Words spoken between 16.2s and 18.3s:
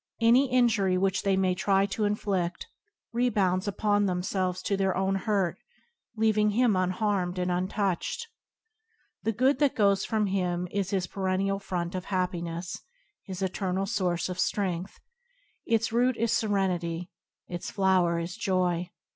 seren ity, its flower